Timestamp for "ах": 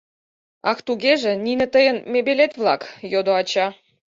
0.69-0.79